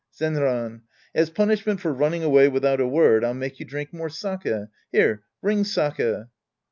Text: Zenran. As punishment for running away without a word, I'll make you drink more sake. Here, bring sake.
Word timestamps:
Zenran. 0.17 0.81
As 1.13 1.29
punishment 1.29 1.79
for 1.79 1.93
running 1.93 2.23
away 2.23 2.47
without 2.47 2.79
a 2.79 2.87
word, 2.87 3.23
I'll 3.23 3.35
make 3.35 3.59
you 3.59 3.67
drink 3.67 3.93
more 3.93 4.09
sake. 4.09 4.47
Here, 4.91 5.21
bring 5.43 5.63
sake. 5.63 6.25